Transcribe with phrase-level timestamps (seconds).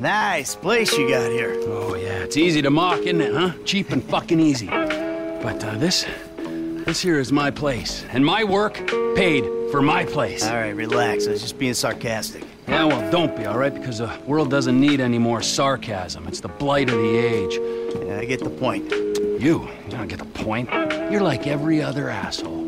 [0.00, 1.54] Nice place you got here.
[1.66, 3.52] Oh, yeah, it's easy to mock, isn't it, huh?
[3.64, 4.66] Cheap and fucking easy.
[4.66, 6.04] But uh, this,
[6.36, 8.04] this here is my place.
[8.10, 8.74] And my work
[9.14, 10.44] paid for my place.
[10.44, 11.26] All right, relax.
[11.26, 12.44] I was just being sarcastic.
[12.66, 13.72] Yeah, well, don't be, all right?
[13.72, 16.26] Because the world doesn't need any more sarcasm.
[16.26, 17.58] It's the blight of the age.
[18.06, 18.90] Yeah, I get the point.
[18.90, 20.70] You, you don't get the point.
[21.10, 22.64] You're like every other asshole.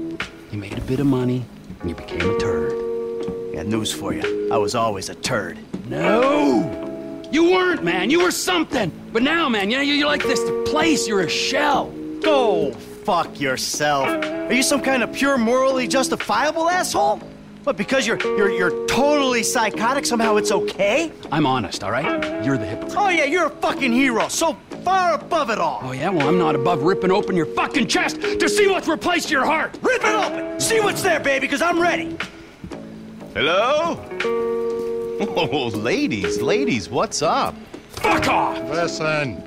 [0.52, 1.44] You made a bit of money,
[1.80, 2.72] and you became a turd.
[3.54, 4.50] Got news for you.
[4.52, 5.58] I was always a turd.
[5.88, 6.75] No!
[7.30, 8.10] You weren't, man.
[8.10, 8.92] You were something.
[9.12, 10.40] But now, man, you know, you're like this
[10.70, 11.06] place.
[11.08, 11.90] You're a shell.
[12.22, 12.72] Go
[13.04, 14.08] fuck yourself.
[14.24, 17.20] Are you some kind of pure morally justifiable asshole?
[17.64, 21.10] But because you're you're you're totally psychotic, somehow it's okay?
[21.32, 22.44] I'm honest, all right?
[22.44, 22.96] You're the hypocrite.
[22.96, 24.56] Oh yeah, you're a fucking hero, so
[24.86, 25.80] far above it all.
[25.82, 26.10] Oh, yeah?
[26.10, 29.76] Well, I'm not above ripping open your fucking chest to see what's replaced your heart.
[29.82, 30.60] Rip it open!
[30.60, 32.16] See what's there, baby, because I'm ready.
[33.34, 33.96] Hello?
[35.18, 37.54] Oh, ladies, ladies, what's up?
[37.88, 38.58] Fuck off!
[38.68, 39.40] Listen.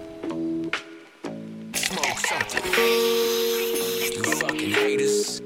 [1.75, 2.65] Smoke something.
[2.73, 5.41] You fucking hate haters.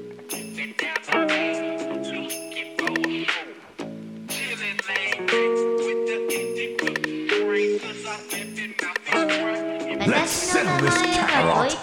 [10.06, 11.76] Let's settle this carrot.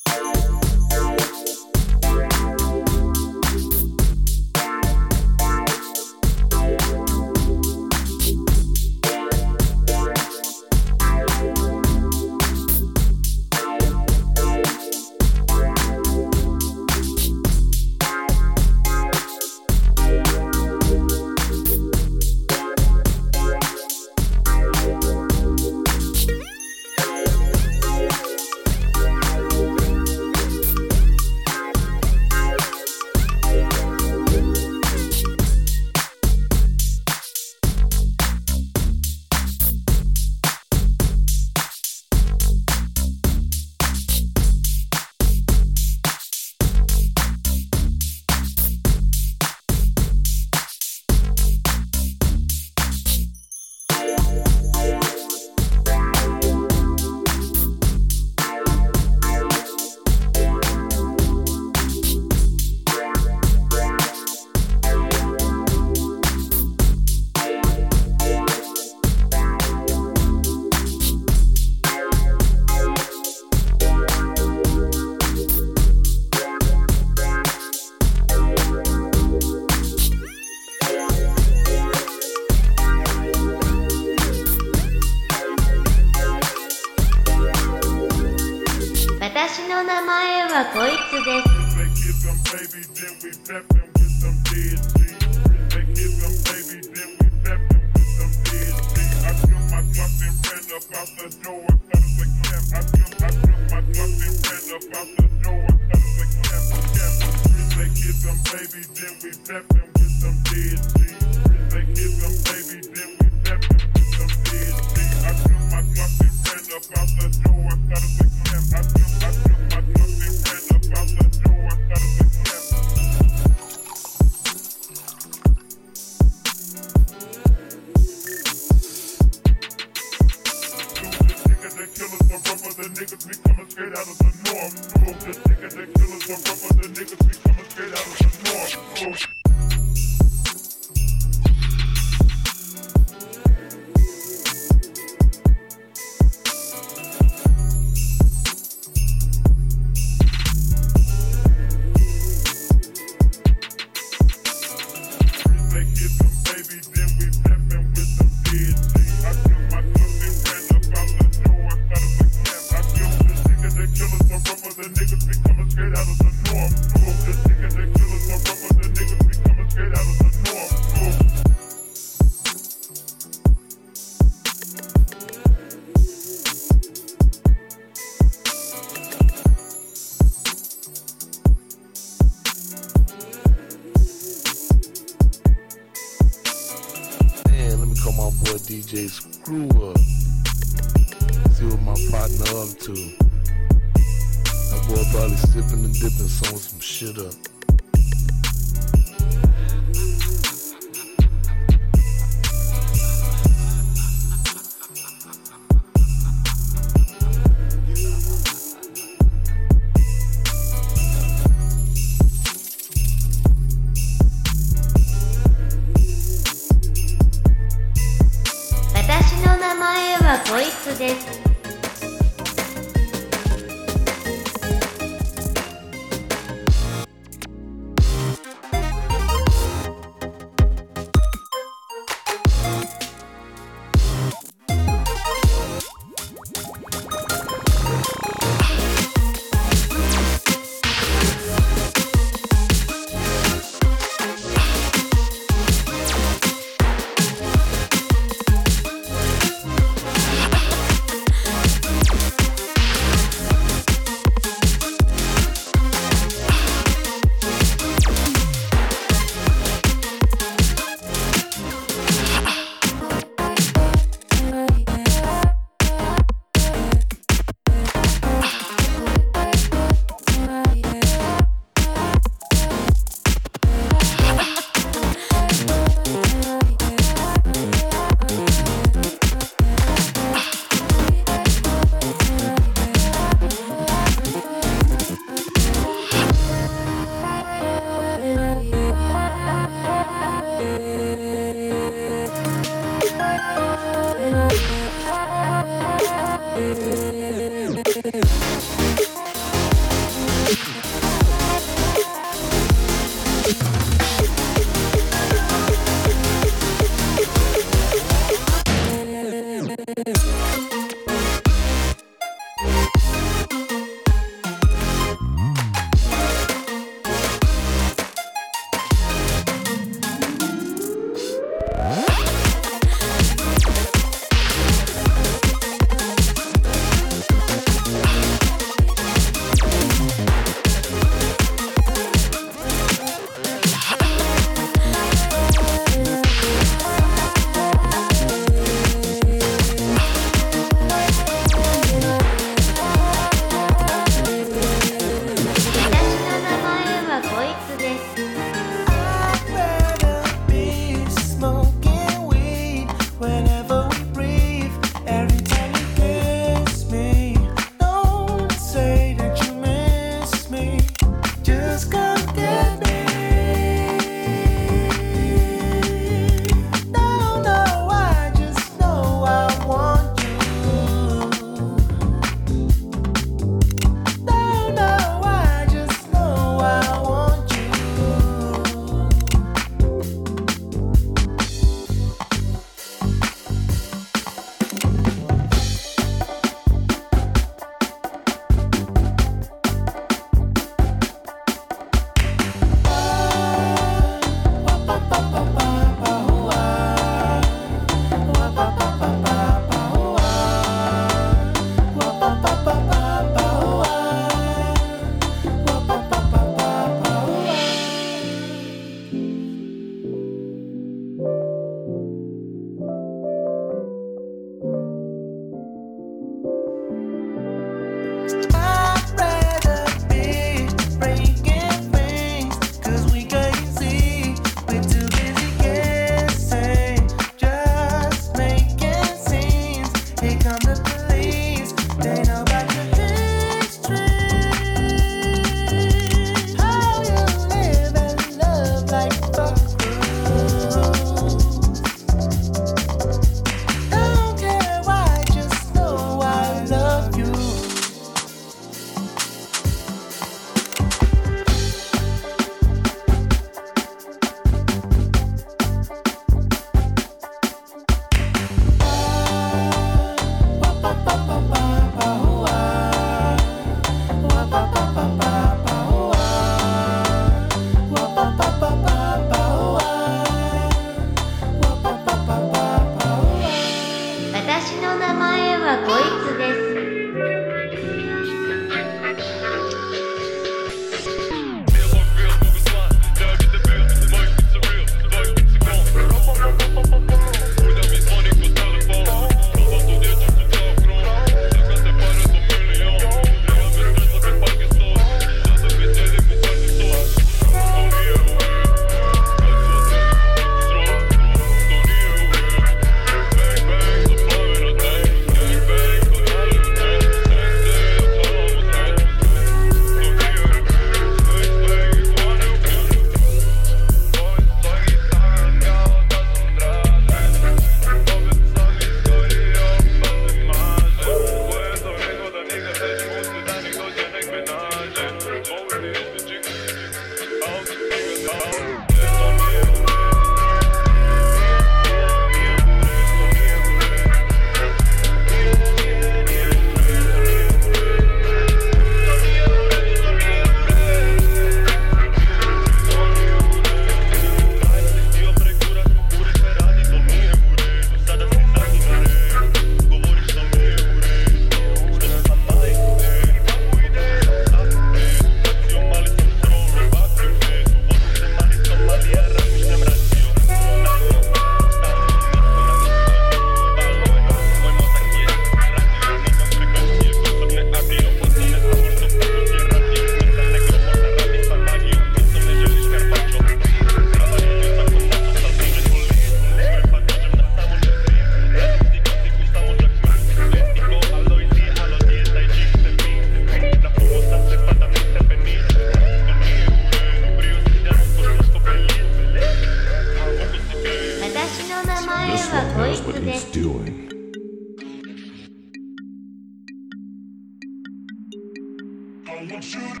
[599.50, 600.00] Want you to,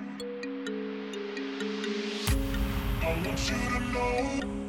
[3.02, 4.63] I want you to know.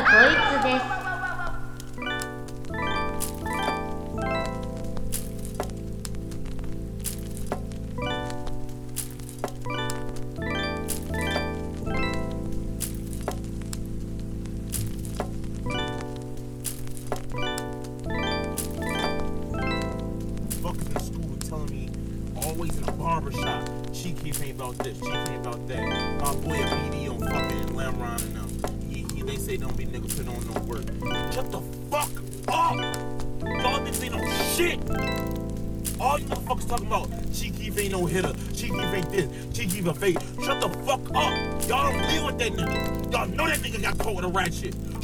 [0.00, 0.51] 可以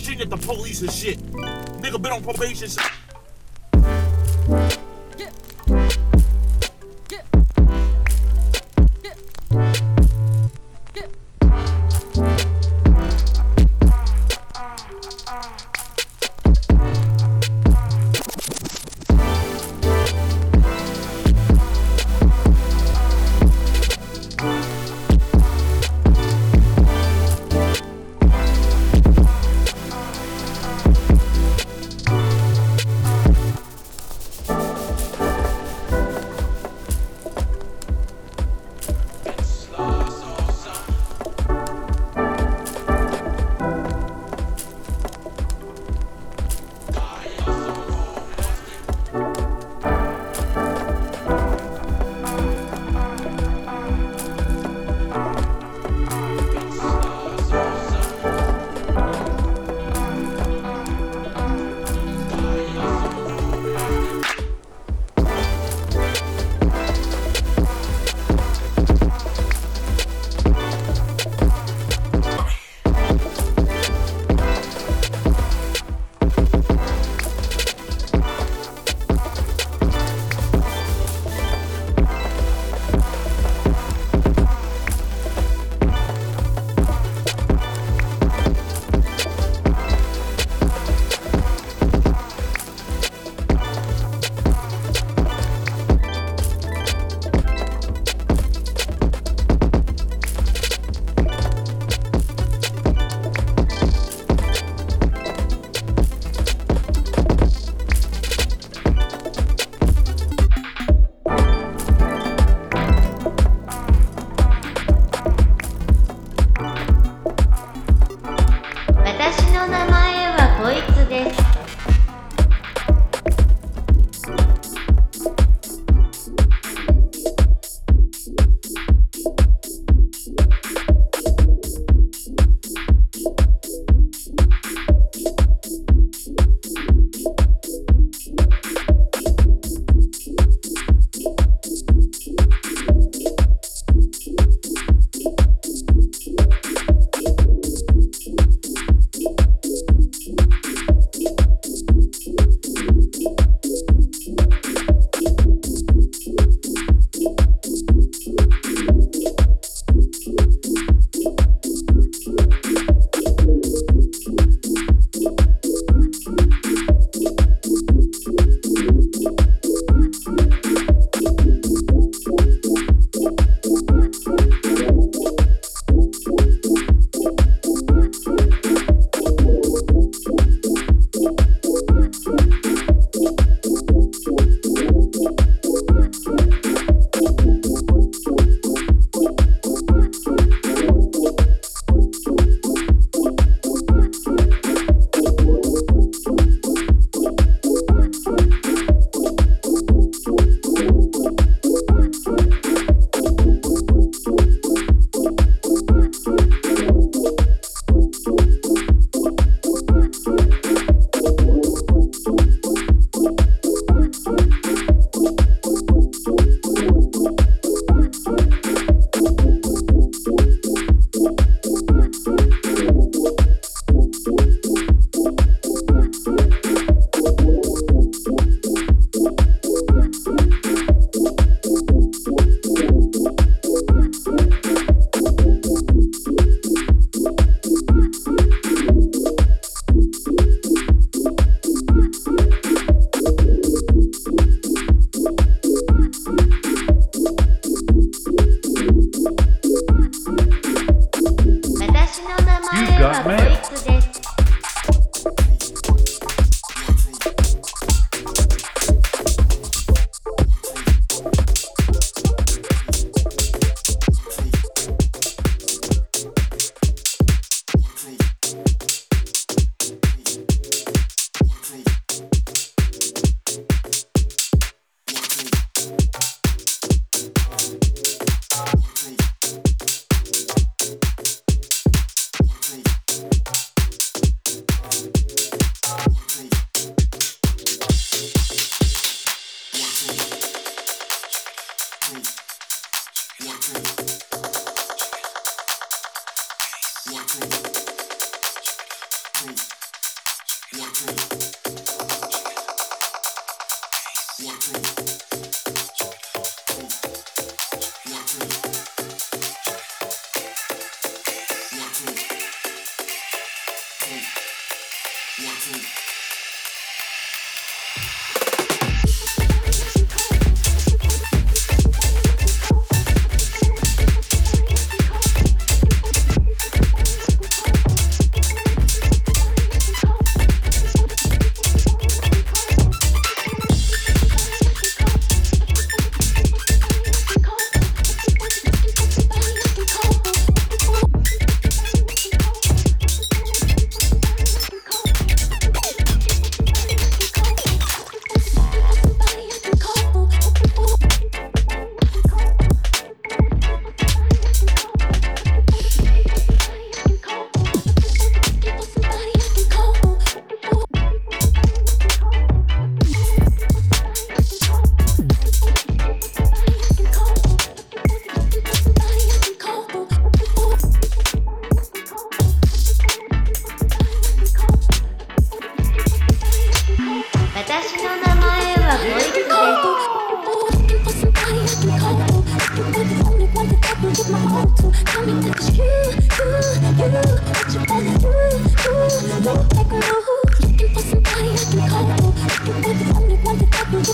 [0.08, 1.18] shooting at the police and shit.
[1.82, 2.97] Nigga been on probation since.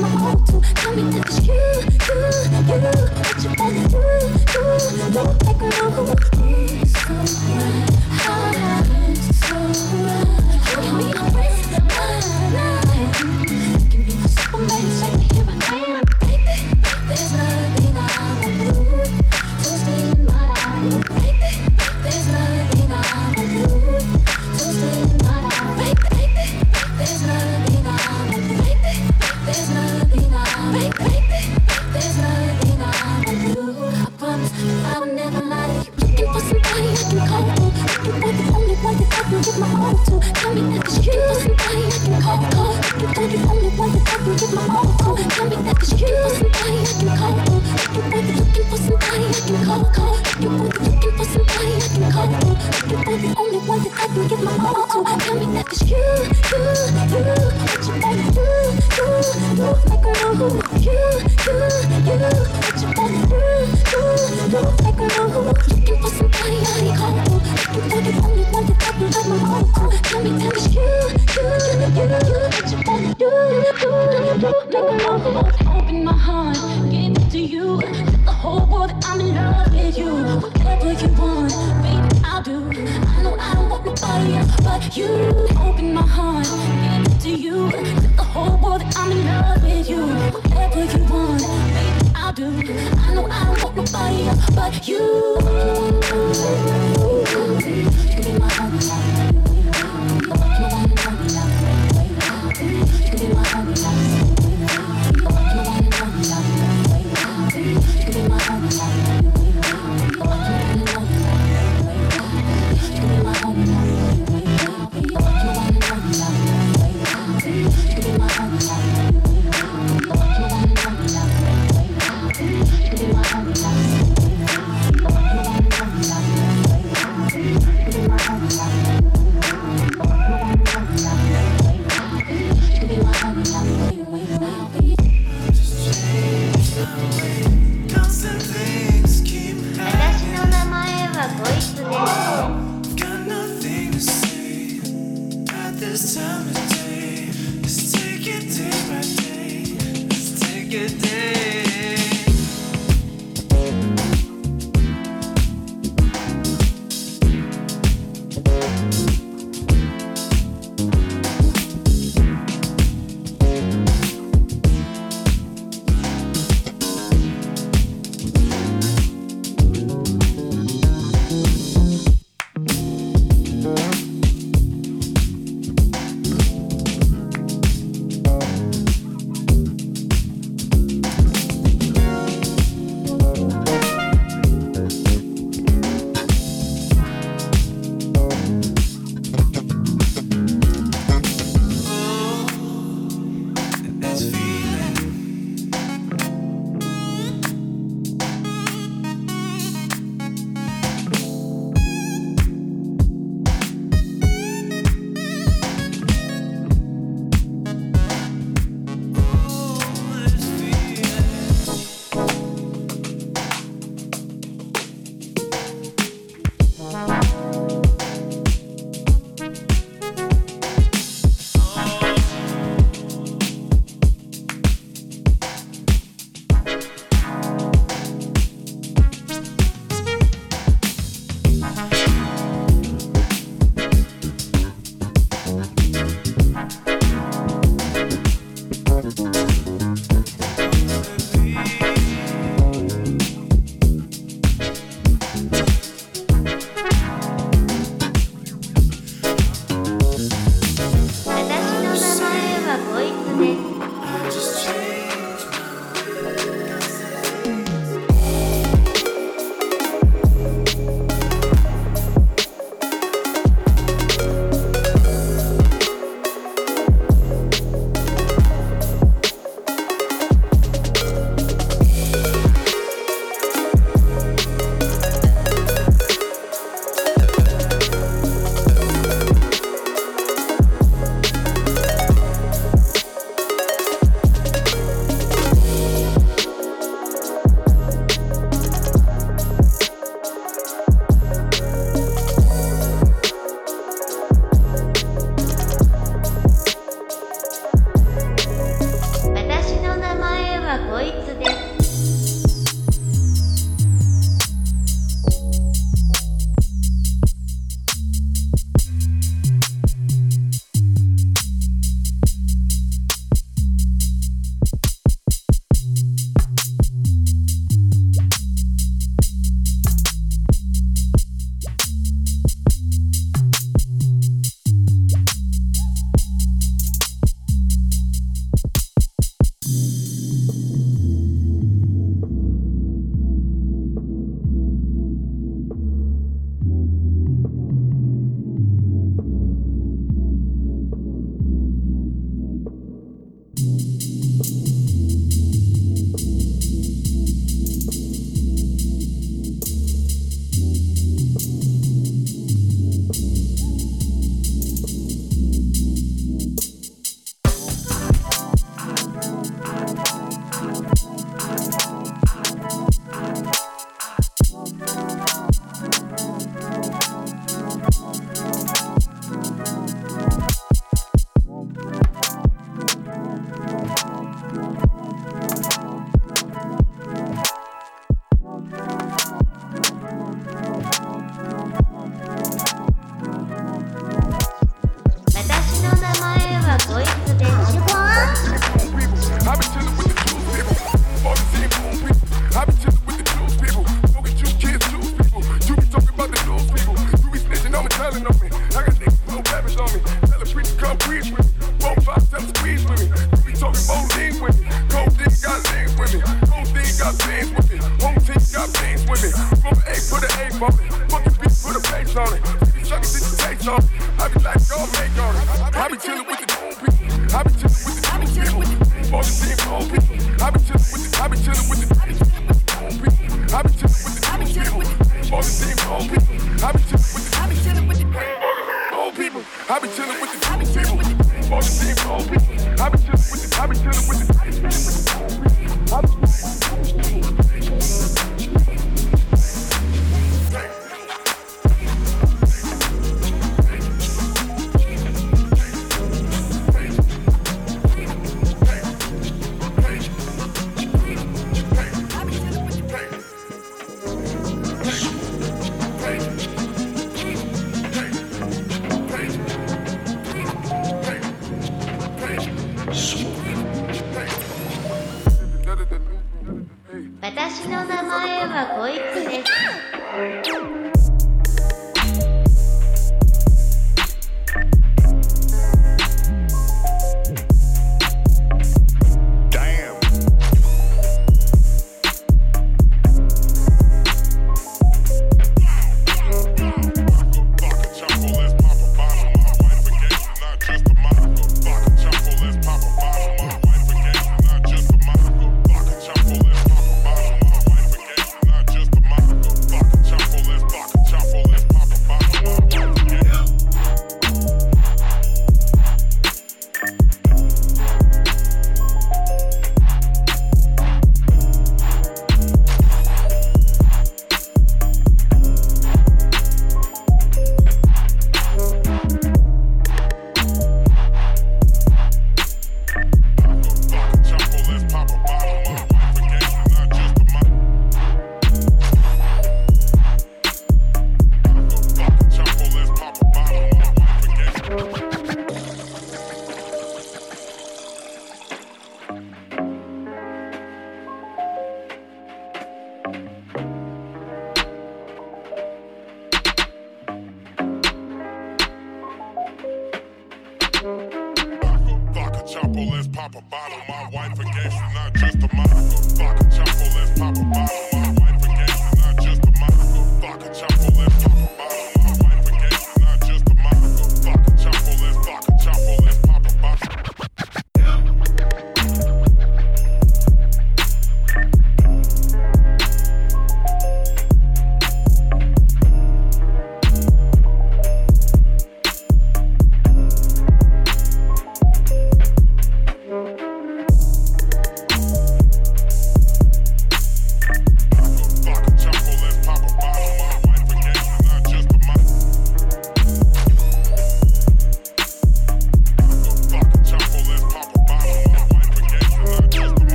[0.00, 1.97] Open